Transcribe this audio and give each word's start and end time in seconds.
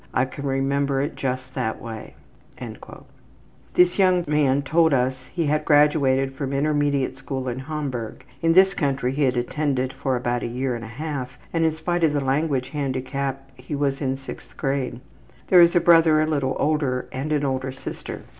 I 0.15 0.25
can 0.25 0.47
remember 0.47 0.99
it 0.99 1.15
just 1.15 1.53
that 1.53 1.79
way.'' 1.79 2.15
This 3.75 3.99
young 3.99 4.25
man 4.27 4.63
told 4.63 4.95
us 4.95 5.25
he 5.31 5.45
had 5.45 5.63
graduated 5.63 6.33
from 6.33 6.53
intermediate 6.53 7.19
school 7.19 7.47
in 7.47 7.59
Hamburg; 7.59 8.25
in 8.41 8.53
this 8.53 8.73
country 8.73 9.11
he 9.11 9.25
had 9.25 9.37
attended 9.37 9.93
for 9.93 10.15
about 10.15 10.41
a 10.41 10.47
year 10.47 10.73
and 10.73 10.83
a 10.83 10.87
half 10.97 11.37
and, 11.53 11.63
in 11.63 11.71
spite 11.71 12.03
of 12.03 12.13
the 12.13 12.19
language 12.19 12.69
handicap, 12.69 13.51
he 13.53 13.75
was 13.75 14.01
in 14.01 14.17
sixth 14.17 14.57
grade. 14.57 15.01
There 15.49 15.61
is 15.61 15.75
a 15.75 15.79
brother 15.79 16.19
a 16.19 16.25
little 16.25 16.55
older 16.57 17.07
and 17.11 17.31
an 17.31 17.45
older 17.45 17.71
sister. 17.71 18.23